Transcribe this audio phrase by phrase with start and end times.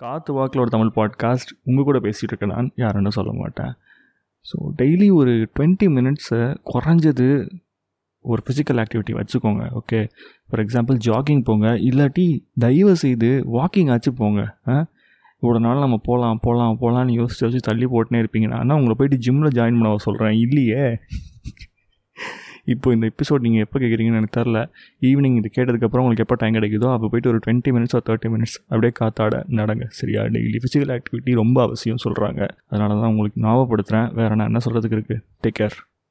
[0.00, 3.72] காற்று வாக்கில் ஒரு தமிழ் பாட்காஸ்ட் உங்கள் கூட பேசிகிட்டு இருக்க நான் யாருன்னு சொல்ல மாட்டேன்.
[4.46, 7.26] ஸோ டெய்லி ஒரு டுவெண்ட்டி மினிட்ஸை குறைஞ்சது
[8.24, 10.00] ஒரு ஃபிசிக்கல் ஆக்டிவிட்டி வச்சுக்கோங்க ஓகே
[10.48, 12.26] ஃபார் எக்ஸாம்பிள் ஜாகிங் போங்க இல்லாட்டி
[12.58, 14.76] தயவு செய்து வாக்கிங் ஆச்சு போங்க ஆ?
[15.42, 18.48] இவ்வளோ நாள் நம்ம போகலாம் போகலாம் போகலான்னு யோசிச்சு வச்சு தள்ளி போட்டுனே இருப்பீங்க.
[18.60, 20.84] நான் உங்களை போயிட்டு ஜிம்மில் ஜாயின் பண்ண சொல்கிறேன் இல்லையே.
[22.64, 24.58] இப்போ இந்த எபிசோட் நீங்கள் எப்போ கேட்குறீங்கன்னு எனக்கு தெரில
[25.00, 28.56] ஈவினிங் இது கேட்டதுக்கப்புறம் உங்களுக்கு எப்போ டைம் கிடைக்குதோ அப்போ போயிட்டு ஒரு டுவெண்ட்டி மினிட்ஸ் ஒரு தேர்ட்டி மினிட்ஸ்
[28.68, 29.84] அப்படியே காத்தாட நடங்க.
[29.90, 30.22] சரியா?
[30.22, 35.20] டெய்லி ஃபிசிக்கல் ஆக்டிவிட்டி ரொம்ப அவசியம் சொல்கிறாங்க அதனால தான் உங்களுக்கு ஞாபகப்படுத்துகிறேன் வேறு நான் என்ன சொல்கிறதுக்கு இருக்குது
[35.42, 35.76] டேக் கேர்